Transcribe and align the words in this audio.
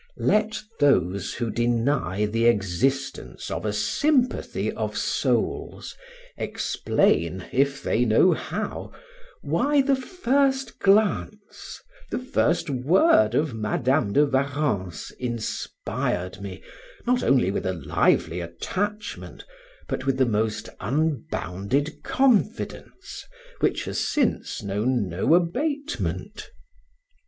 Let 0.17 0.59
those 0.79 1.35
who 1.35 1.51
deny 1.51 2.25
the 2.25 2.45
existence 2.45 3.51
of 3.51 3.67
a 3.67 3.71
sympathy 3.71 4.71
of 4.71 4.97
souls, 4.97 5.95
explain, 6.37 7.45
if 7.51 7.83
they 7.83 8.03
know 8.05 8.33
how, 8.33 8.93
why 9.43 9.83
the 9.83 9.95
first 9.95 10.79
glance, 10.79 11.79
the 12.09 12.17
first 12.17 12.67
word 12.71 13.35
of 13.35 13.53
Madam 13.53 14.13
de 14.13 14.25
Warrens 14.25 15.11
inspired 15.19 16.41
me, 16.41 16.63
not 17.05 17.21
only 17.21 17.51
with 17.51 17.67
a 17.67 17.73
lively 17.73 18.39
attachment, 18.39 19.45
but 19.87 20.07
with 20.07 20.17
the 20.17 20.25
most 20.25 20.67
unbounded 20.79 22.01
confidence, 22.01 23.23
which 23.59 23.83
has 23.85 23.99
since 23.99 24.63
known 24.63 25.07
no 25.07 25.35
abatement. 25.35 26.49